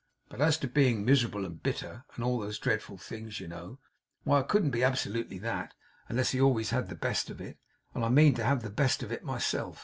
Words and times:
But 0.29 0.41
as 0.41 0.57
to 0.57 0.67
being 0.67 1.05
miserable, 1.05 1.45
and 1.45 1.61
bitter, 1.61 2.05
and 2.15 2.25
all 2.25 2.39
those 2.39 2.57
dreadful 2.57 2.97
things, 2.97 3.39
you 3.39 3.47
know, 3.47 3.77
why 4.23 4.39
I 4.39 4.41
couldn't 4.41 4.71
be 4.71 4.83
absolutely 4.83 5.37
that, 5.37 5.75
unless 6.09 6.31
he 6.31 6.41
always 6.41 6.71
had 6.71 6.89
the 6.89 6.95
best 6.95 7.29
of 7.29 7.39
it; 7.39 7.59
and 7.93 8.03
I 8.03 8.09
mean 8.09 8.33
to 8.33 8.43
have 8.43 8.63
the 8.63 8.71
best 8.71 9.03
of 9.03 9.11
it 9.11 9.23
myself. 9.23 9.79